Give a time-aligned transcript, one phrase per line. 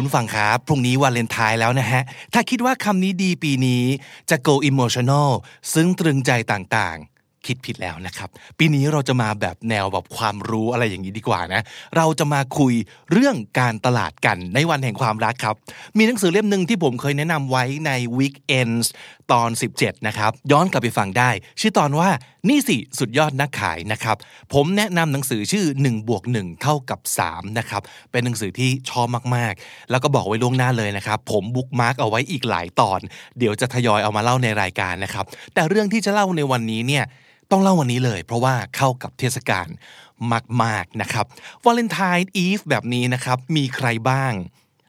[0.00, 2.02] คุณฟังครับ พรุ่งนี้วาเลนไทน์แล้วนะฮะ
[2.34, 3.84] ถ้าคิดว่าคำนี้ดีปีนี้
[4.30, 5.30] จะ go emotional
[5.74, 11.62] ซึ่งตรึงใจต่างๆ คิดผิดแล้วนะครับ ปีนี้เราจะมาแบบแนวแบบความรู้อะไรอย่างนี้ดีกว่านะ
[11.96, 12.74] เราจะมาคุย
[13.12, 15.56] เรื่องการตลาดกันในวันแห่งความรักครับ
[15.98, 18.86] มีหนังสือเล่มหนึ่งที่ผมเคยแนะนำไว้ใน Weekends
[19.32, 21.30] ตอน 17 นะครับ ย้อนกลับไปฟังได้
[21.60, 22.08] ชื่อตอนว่า
[22.48, 24.16] นี่สิสุดยอดนักขายนะครับ
[24.54, 33.00] ผมแนะนำหนังสือชื่อ1บวก1เท่ากับ3นะครับ เป็นหนังสือที่ชอบมากๆ แล้วก็บอกไว้ล่วงหน้าเลยนะครับ ผม bookmark เอาไว้อีกหลายตอน
[33.38, 37.04] เดี๋ยวจะทยอยเอามาเล่าในรายการนะครับ แต่เรื่องที่จะเล่าในวันนี้เนี่ย
[37.50, 39.68] ต้องเล่าวันนี้เลย เพราะว่าเข้ากับเทศกาล
[40.62, 41.26] มากๆนะครับ
[41.64, 44.32] Valentine's Eve แบบนี้นะครับ มีใครบ้าง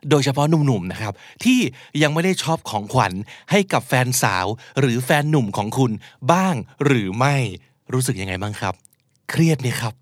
[0.10, 1.60] โดยเฉพาะหนุ่มๆนะครับ ที่
[2.02, 3.14] ยังไม่ได้ช้อปของขวัญ
[3.52, 4.46] ให้กับแฟนสาว
[4.80, 5.92] หรือแฟนหนุ่มของคุณ
[6.32, 7.36] บ้างหรือไม่
[7.94, 8.74] รู้สึกยังไงบ้างครับ
[9.30, 9.94] เครียดไหมครับ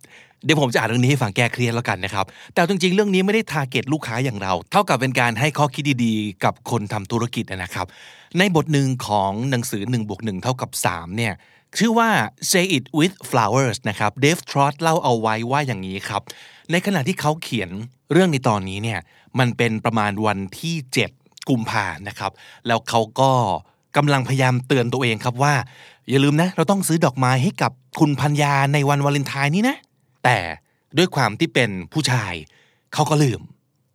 [0.44, 7.88] เดี๋ยวผมจะอ่านเรื่องนี้ให้ฟังแก้เครียดแล้วกันนะครับ แต่จริงๆ เรื่องนี้ไม่ได้ทาร์เก็ตลูกค้าอย่างเรา เท่ากับเป็นการให้ข้อคิดดีๆ กับคนทำธุรกิจนะครับ
[8.38, 11.34] ในบทหนึ่งของหนังสือ1บวก1เท่ากับ3เนี่ย
[11.78, 12.10] ชื่อว่า
[12.52, 16.22] say it with flowers นะครับ เดฟทรอตเล่าเอาไว้ว่าอย่างนี้ครับ
[16.72, 17.70] ในขณะที่เขาเขียน
[18.12, 19.00] เรื่องในตอนนี้เนี่ย
[19.40, 20.76] มันเป็นประมาณวันที่
[21.14, 22.32] 7 กุมภานะครับ
[22.68, 23.32] แล้วเขาก็
[23.96, 25.54] กำลังพยายามเตือนตัวเองครับว่า
[26.10, 29.78] อย่าลืมนะ เราต้องซื้อดอกไม้ให้กับคุณพัญญาในวันวาเลนไทน์นี้นะ
[30.24, 30.38] แต่
[30.98, 32.34] ด้วยความที่เป็นผู้ชาย
[32.94, 33.42] เขาก็ลืม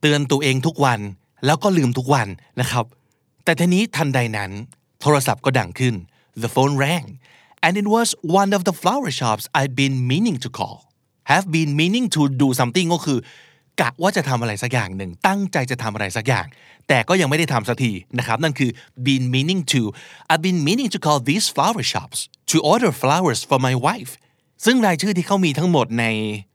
[0.00, 1.00] เตือนตัวเองทุกวัน
[1.46, 2.28] แล้วก็ลืมทุกวัน
[2.60, 2.84] นะครับ
[3.44, 4.50] แต่ทีนี้ทันใดนั้น
[5.00, 5.94] โทรศัพท์ก็ดังขึ้น
[6.42, 7.06] the phone rang
[7.64, 8.08] and it was
[8.40, 10.78] one of the flower shops I'd been meaning to call
[11.32, 13.18] have been meaning to do something ก็คือ
[13.81, 16.47] กะว่าจะทำอะไรสักอย่างหนึ่ง ตั้งใจจะทำอะไรสักอย่าง
[16.88, 18.71] แต่ก็ยังไม่ได้ทำสักทีนะครับ นั่นคือ
[19.06, 19.81] been meaning to
[20.31, 22.19] I've been meaning to call these flower shops
[22.50, 24.12] to order flowers for my wife
[24.65, 26.05] ซึ่งรายชื่อที่เขามีทั้งหมดใน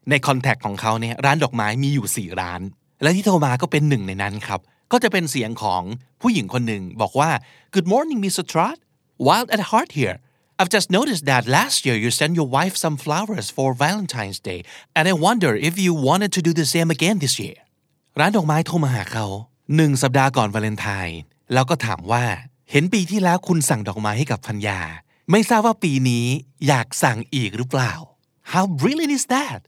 [0.10, 2.62] ในคอนแทคของเขาเนี่ยร้านดอกไม้มีอยู่ 4 ร้าน
[3.02, 4.60] และที่โทรมาก็เป็นหนึ่งในนั้นครับ
[4.92, 5.82] ก็จะเป็นเสียงของ
[6.22, 7.30] ผู้หญิงคนหนึ่งบอกว่า
[7.74, 8.44] Good morning Mr.
[8.52, 8.78] Trot
[9.28, 10.18] Wild at heart here
[10.60, 14.64] I've just noticed that last year you sent your wife some flowers for Valentine's Day
[14.96, 17.58] and I wonder if you wanted to do the same again this year
[18.20, 19.26] ร้านดอกไม้โทรมาหาเขา
[19.76, 21.20] หนึ่งสัปดาห์ก่อนวาเลนไทน์
[21.54, 22.24] แล้วก็ถามว่า
[22.72, 24.80] เห็นปีที่แล้วคุณสั่งดอกไม้ให้กับพัญญา
[25.32, 26.26] ไม่ทราบว่าปีนี้
[26.68, 27.94] อยากสั่งอีกหรือเปล่า
[28.54, 29.60] How brilliant is that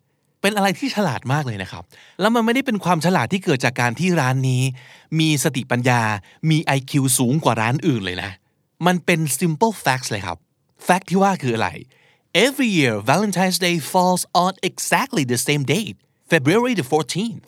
[0.42, 1.84] เป็นอะไรที่ฉลาดมากเลยนะครับ
[2.20, 4.64] แล้วมันไม่ได้เป็นความฉลาดที่เกิดจากการที่ร้านนี้
[5.20, 6.02] มีสติปัญญา
[6.50, 8.32] มี IQ สูงกว่าร้านอื่นเลยนะ
[8.86, 10.40] มันเป็น simple facts เลยครับ
[10.88, 11.70] fact ที่ว่าคืออะไร
[12.46, 15.98] Every year Valentine's Day falls on exactly the same date
[16.32, 17.44] February the 14th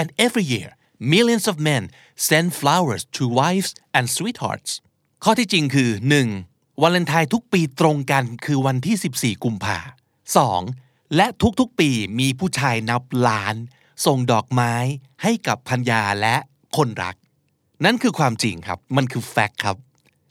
[0.00, 0.68] and every year
[1.14, 1.82] millions of men
[2.28, 4.70] send flowers to wives and sweethearts
[5.24, 5.90] ข้อที่จริงคือ
[6.36, 6.82] 1.
[6.82, 8.96] วาเลนไทน์ทุกปีตรงกันคือวันที่
[9.34, 9.78] 14 กุมภา
[10.46, 11.16] 2.
[11.16, 11.26] และ
[11.60, 13.54] ทุกๆปีมีผู้ชายนับล้าน
[14.06, 14.74] ส่งดอกไม้
[15.22, 16.36] ให้กับพัญญาและ
[16.76, 17.16] คนรัก
[17.84, 19.76] นั่นคือความจริงครับ มันคือ fact ครับ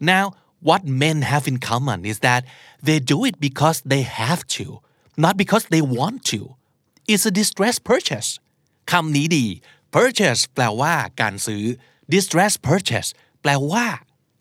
[0.09, 0.25] now
[0.68, 2.42] what men have in common is that
[2.86, 4.64] they do it because they have to
[5.24, 6.40] not because they want to
[7.12, 8.28] it's a distress purchase
[8.90, 9.46] คำนี้ดี
[9.96, 11.64] purchase แปลว่าการซื้อ
[12.14, 13.08] distress purchase
[13.42, 13.86] แปลว่า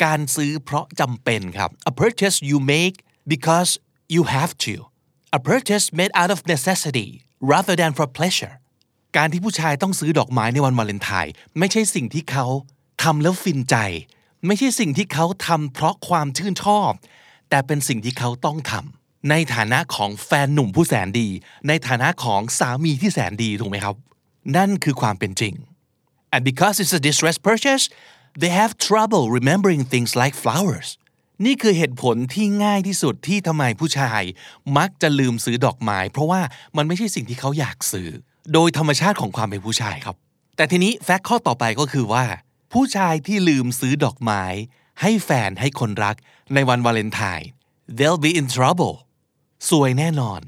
[0.03, 2.95] การซื้อเพราะจำเป็นครับ a purchase you make
[3.33, 3.72] because
[4.16, 4.73] you have to
[5.38, 7.09] a purchase made out of necessity
[7.51, 8.55] rather than for pleasure
[9.17, 12.45] การที่ผู้ชายต้องซื้อดอกไม้ในวันวาเลนไทน์ไม่ใช่สิ่งที่เขา
[13.03, 13.75] ทำแล้วฟินใจ
[14.47, 16.91] ไม่ใช่สิ่งที่เขาทำเพราะความชื่นชอบ
[17.50, 21.28] แต่เป็นสิ่งที่เขาต้องทำในฐานะของแฟนหนุ่มผู้แสนดี
[21.69, 23.94] ในฐานะของสามีที่แสนดีถูกไหมครับ
[24.56, 25.54] นั่นคือความเป็นจริง
[26.34, 27.84] and because it's a distress purchase
[28.42, 30.88] they have trouble remembering things like flowers
[31.44, 34.22] นี่คือเหตุผลที่ง่ายที่สุดที่ทำไมผู้ชาย
[34.78, 36.41] มักจะลืมซื้อดอกไม้เพราะว่า
[36.77, 38.09] มันไม่ใช่สิ่งที่เขาอยากซื้อ
[38.53, 40.16] โดยธรรมชาติของความเป็นผู้ชายครับ
[40.56, 42.24] แต่ทีนี้แฟกต์ข้อต่อไปก็คือว่า
[42.77, 44.45] ผู้ชายที่ลืมซื้อดอกไม้
[45.01, 46.16] ให้แฟนให้คนรัก
[46.54, 47.48] ในวันวาเลนไทน์
[47.97, 48.95] they'll be in trouble
[49.71, 50.41] สวยแน่นอน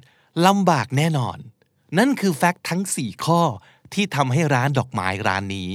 [0.47, 1.39] ลำบากแน่นอน
[1.99, 3.43] นั่นคือแฟกต์ทั้ง 4 ข้อ
[3.95, 5.71] ที่ทำให้ร้านดอกไม้ร้านนี้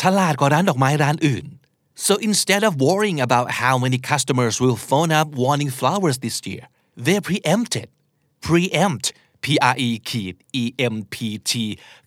[0.00, 1.46] ฉลาดกว่าร้านดอกไม้ร้านอื่น
[2.06, 6.64] so instead of worrying about how many customers will phone up wanting flowers this year
[7.06, 7.88] they preempted
[8.46, 9.06] preempt
[9.44, 10.64] P R E ขีด E
[10.94, 11.16] M P
[11.50, 11.52] T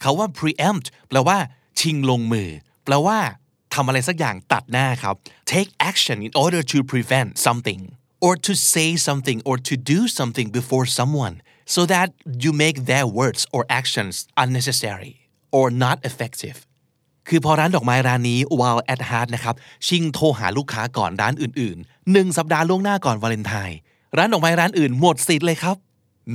[0.02, 1.38] เขาว่า preempt แปลว่า
[1.80, 2.50] ชิงลงมือ
[2.86, 3.20] แปลว่า
[3.78, 5.16] ทำอะไรสักอย่างตัดหน้าครับ
[5.54, 7.82] take action in order to prevent something
[8.26, 11.36] or to say something or to do something before someone
[11.76, 12.08] so that
[12.44, 15.14] you make their words or actions unnecessary
[15.58, 16.58] or not effective
[17.28, 19.56] คือพอร้านดอกไม้ร้านนี้ Wild at Heart นะครับ
[19.88, 23.78] ชิงโทรหาลูกค้าก่อนร้านอื่นๆหนึ่งสัปดาห์ล่วงหน้าก่อนวาเลนไทน์
[24.18, 25.76] ร้านดอกไม้ร้านอื่นหมดสิทธิ์เลยครับ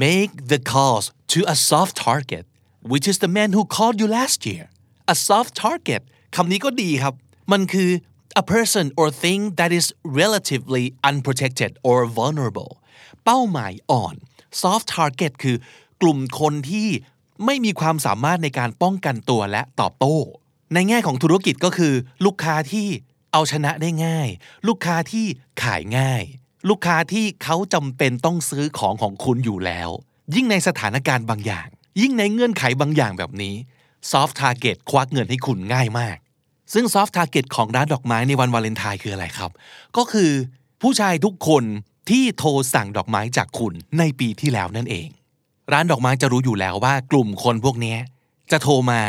[0.05, 2.45] make the calls to a soft target
[2.93, 4.65] which is the man who called you last year
[5.15, 6.03] a soft target
[6.37, 7.15] คำนี้ก็ดีครับ
[7.51, 7.91] มันคือ
[8.43, 9.87] a person or thing that is
[10.21, 12.73] relatively unprotected or vulnerable
[13.25, 14.15] เป้าหมายอ่อน
[14.61, 15.57] soft target คือ
[16.03, 16.89] กลุ่มคนที่
[17.45, 20.17] ไม่มีความสามารถในการป้องกันตัวและตอบโต้
[20.75, 21.95] ในแง่ของธุรกิจก็คือ
[22.25, 22.89] ลูกค้าที่
[23.33, 24.29] เอาชนะได้ง่าย
[24.69, 25.27] ลูกค้าที่
[25.63, 26.23] ขายง่าย
[26.69, 29.91] ลูกค้าที่เขาจำเป็นต้องซื้อของของคุณอยู่แล้ว
[30.35, 31.69] ยิ่งในสถานการณ์บางอย่าง
[32.01, 33.55] ยิ่งในเงื่อนไขบางอย่างแบบนี้
[34.11, 36.17] soft target ควักเงินให้คุณง่ายมาก
[36.73, 39.51] ซึ่ง soft target ของร้านดอกไม้ในวันวาเลนไทน์คืออะไรครับ
[39.97, 40.31] ก็คือ
[40.83, 41.65] ผู้ชายทุกคน
[42.11, 45.09] ที่โทรสั่งดอกไม้จากคุณในปีที่แล้วนั่นเอง
[45.73, 47.97] ร้านดอกไม้จะรู้อยู่แล้วว่ากลุ่มคนพวกนี้
[48.51, 49.01] จะโทรมา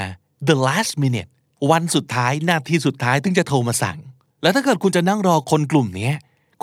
[0.50, 1.32] the last minute
[1.72, 3.98] วันสุดท้ายนาทีสุดท้ายถึงจะโทรมาสั่ง
[4.42, 6.12] แล้วถ้าเกิดคุณจะนั่งรอคนกลุ่มนี้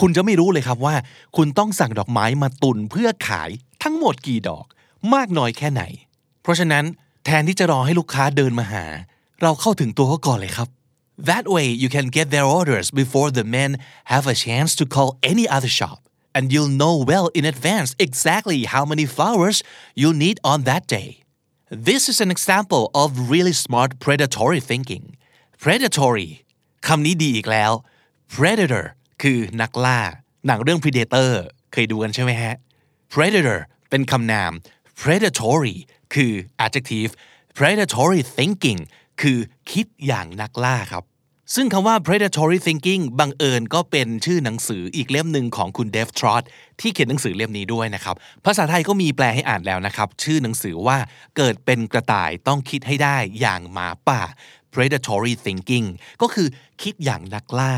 [0.00, 0.94] คุณจะไม่รู้เลยครับว่า
[1.36, 3.50] คุณต้องสั่งดอกไม้มาตุนเพื่อขาย
[3.82, 4.64] ทั้งหมดกี่ดอก
[5.14, 5.82] มากน้อยแค่ไหน
[6.42, 6.84] เพราะฉะนั้น
[7.24, 8.84] แทนที่จะรอให้ลูกค้าเดินมาหา
[9.42, 10.68] เราเข้าถึงตัวเขาก่อนเลยครับ
[11.19, 13.71] That way you can get their orders before the men
[14.05, 15.99] have a chance to call any other shop
[16.35, 19.63] and you'll know well in advance exactly how many flowers
[19.95, 21.09] you'll need on that day.
[21.69, 25.05] This is an example of really smart predatory thinking.
[25.63, 26.29] Predatory
[26.87, 27.71] คำนี้ดีอีกแล้ว
[28.33, 28.85] Predator
[29.21, 29.99] คือนักล่า
[30.47, 31.31] หนังเรื่อง Predator
[31.71, 32.55] เคยดูกันใช่ไหมฮะ
[33.13, 33.59] Predator
[33.89, 34.51] เป็นคำนาม
[35.01, 35.75] Predatory
[36.13, 36.31] คือ
[36.65, 37.11] adjective
[37.57, 38.79] Predatory thinking
[39.21, 39.37] คือ
[39.71, 41.03] คิดอย่างนักล่าครับ
[41.54, 46.44] ซึ่งคำว่า predatory thinking บังเอิญก็เป็นชื่อหนังสืออีกเล่มหนึ่งของคุณเดฟทรอต
[46.80, 50.98] ที่เขียนหนังสือเล่มนี้ด้วยนะครับ ภาษาไทยก็มีแปลให้อ่านแล้วนะครับ ชื่อหนังสือว่า
[51.36, 54.20] เกิดเป็นกระต่ายต้องคิดให้ได้อย่างหมาป่า
[54.72, 55.86] predatory thinking
[56.22, 56.48] ก็คือ
[56.82, 57.74] คิดอย่างนักล่า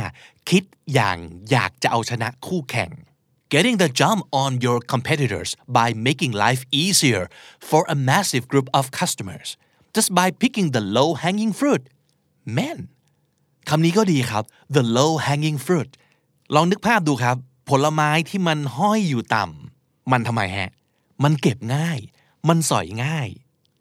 [0.51, 0.65] คิด
[0.95, 1.19] อย่าง
[1.51, 2.91] อยากจะเอาชนะคู่แข่ง
[3.53, 7.23] getting the jump on your competitors by making life easier
[7.69, 9.49] for a massive group of customers
[9.97, 11.83] just by picking the low hanging fruit
[12.59, 12.79] man
[13.69, 14.45] คำนี้ก็ดีครับ
[14.75, 15.91] the low hanging fruit
[16.55, 17.37] ลองนึกภาพดูครับ
[17.69, 20.71] ผลไม้ที่มันห้อยอยู่ต่ำมันทำไมฮะ
[21.25, 21.99] มันเก็บง่าย
[22.49, 23.29] มันสอยง่าย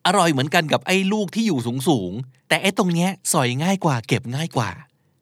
[0.06, 2.12] อร่อยเหมือนกันกับไอ้ลูกที่อยู่สูงสูง
[2.48, 4.72] แต่ไอ้ตรงเนี้ยสอยง่ายกว่า เก็บง่ายกว่า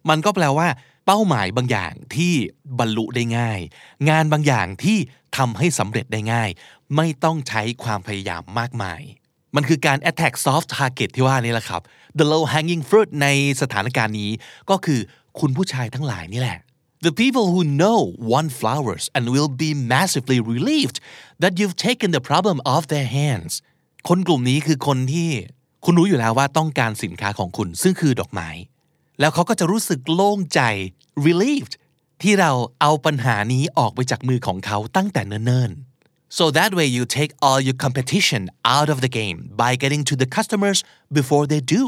[0.09, 0.67] มันก็แปลว่า
[1.05, 2.33] เป้าหมายบางอย่างที่
[2.79, 3.59] บรรลุได้ง่าย
[4.09, 4.97] งานบางอย่างที่
[5.37, 6.49] ทำให้สำเร็จได้ง่าย
[6.95, 9.01] ไม่ต้องใช้ความพยายามมากมาย
[9.55, 11.81] มันคือการ attack soft target ที่ว่านี่แหละครับ
[12.19, 13.27] the low hanging fruit ใน
[13.61, 14.31] สถานการณ์นี้
[14.69, 14.99] ก็คือ
[15.39, 16.59] คุณผู้ชายทั้งหลายนี่แหละ
[17.07, 17.99] The people who know
[18.31, 20.97] want flowers and will be massively relieved
[21.43, 23.53] that you've taken the problem off their hands
[24.07, 25.29] คนกลุ่มนี้คือคนที่
[25.85, 28.49] คุณรู้อยู่แล้วว่าต้องการสินค้าของคุณซึ่งคือดอกไม้
[29.19, 30.61] แล้วเขาก็จะรู้สึกโล่งใจ
[31.27, 31.73] relieved
[32.21, 35.88] ที่เราเอาปัญหานี้ออกไปจากมือของเขาตั้งแต่เนิ่นๆ
[36.38, 38.42] so that way you take all your competition
[38.76, 40.78] out of the game by getting to the customers
[41.18, 41.84] before they do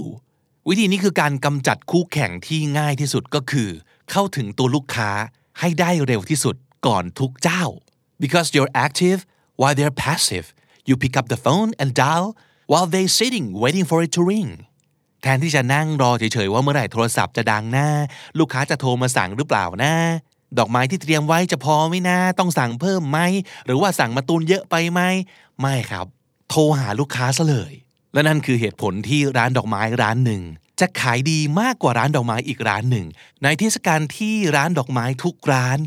[0.68, 3.70] วิธีนี้คือการกำจัดคู่แข่งที่ง่ายที่สุดก็คือ
[4.10, 5.10] เข้าถึงตัวลูกค้า
[5.60, 7.64] ให้ได้เร็วที่สุดก่อนทุกเจ้า
[8.22, 9.18] because you're active
[9.60, 10.46] while they're passive
[10.88, 12.28] you pick up the phone and dial
[12.70, 14.50] while they're sitting waiting for it to ring
[15.23, 17.88] แทนที่จะนั่งรอเฉยๆว่าเมื่อไหร่โทรศัพท์จะดังหน้า
[18.38, 19.94] ลูกค้าจะโทรมาสั่งหรือเปล่านะ
[20.58, 23.20] ดอกไม้ที่เตรียมไว้จะพอไหมนะ ต้องสั่งเพิ่มไหม
[23.65, 25.01] หรือว่าสั่งมาตุนเยอะไปไหม
[25.60, 26.05] ไม่ครับ
[26.50, 27.74] โทรหาลูกค้าซะเลย
[28.13, 30.41] และนั่นคือเหตุผลที่ร้านดอกไม้ร้านหนึ่ง
[30.79, 33.05] จะขายดีมากกว่าร้านดอกไม้อีกร้านหนึ่ง
[33.43, 35.77] ในเทศกาลที่ร้านดอกไม้ทุกร้าน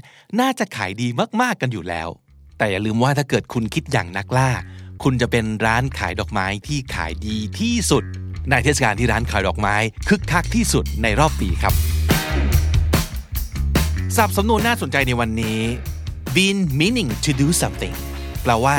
[0.40, 1.08] น่าจะขายดี
[1.40, 2.08] มากๆกันอยู่แล้ว
[2.58, 4.50] แต่อย่าลืมว่าถ้าเกิดคุณคิดอย่างนักล่า
[5.02, 8.04] คุณจะเป็นร้านขายดอกไม้ที่ขายดีที่สุด
[8.50, 9.76] ในเทศกาลที่ร้านขายดอกไม้
[10.08, 11.74] คึกคักที่สุดในรอบปีครับ
[14.18, 15.60] สับสำนวนน่าสนใจในวันนี้
[16.36, 17.94] been meaning to do something
[18.42, 18.76] แปลว่า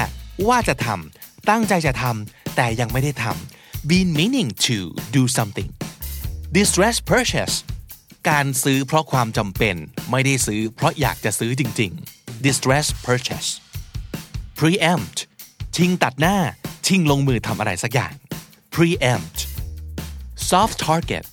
[0.47, 4.77] ว่าจะทำตั้งใจจะทำแต่ยังไม่ได้ทำ been meaning to
[5.15, 5.69] do something
[6.57, 7.55] distress purchase
[8.29, 9.75] การซื้อเพราะความจำเป็น
[10.11, 13.49] ไม่ได้ซื้อเพราะอยากจะซื้อจริง ๆ distress purchase
[14.59, 15.17] preempt
[15.75, 16.37] ชิงตัดหน้า
[16.85, 18.13] ชิงลงมือทำอะไรสักอย่าง
[18.75, 19.37] preempt
[20.49, 21.25] soft target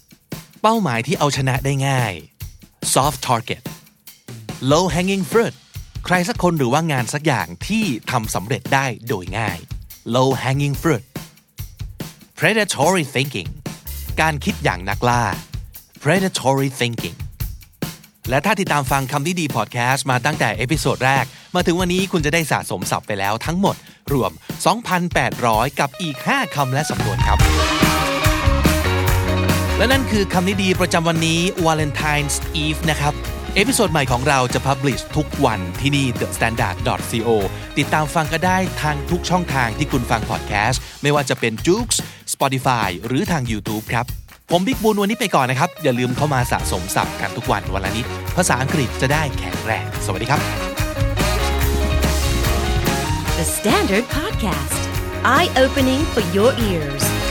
[0.63, 2.13] เป้าหมายที่เอาชนะได้ง่าย
[2.95, 3.63] soft target
[4.71, 5.55] low hanging fruit
[6.05, 9.59] ใครสักคนหรือว่างานสักอย่างที่ทำสำเร็จได้โดยง่าย
[10.15, 11.05] low hanging fruit
[12.39, 13.51] predatory thinking
[14.21, 15.23] การคิดอย่างนักล่า
[16.03, 17.17] predatory thinking
[18.31, 23.77] และถ้าติดตามฟังคำนี้ดีพอดแคสต์มาตั้งแต่ episode แรก มาถึงวันนี้คุณจะได้สะสมศัพท์ไปแล้วทั้งหมด
[24.13, 24.31] รวม
[25.05, 27.39] 2,800 กับอีก 5 คำและสำนวนครับ
[29.77, 33.15] และนั่นคือคำนี้ดีประจำวันนี้ Valentine's Eve นะครับ
[33.57, 36.77] episode ใหม่ของเราจะ publish ทุกวันที่นี่ The Standard
[37.27, 37.29] co
[37.79, 41.89] ติดตามฟังก็ได้ทางทุกช่องทางที่คุณฟังพอดแคสต์ ไม่ว่าจะเป็น j o o x
[42.35, 44.07] Spotify หรือทาง YouTube ครับ
[44.51, 48.07] ผมบิ๊กบุญวันนี้ไปก่อนนะครับ อย่าลืมเข้ามาสะสมศัพท์กันทุกวันวันละนิด
[48.37, 50.41] ภาษาอังกฤษจะได้แข็งแรง สวัสดีครับ
[53.39, 54.83] The Standard Podcast,
[55.37, 57.22] eye opening for your ears.